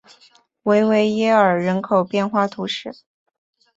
[0.63, 2.91] 维维耶尔人口变化图示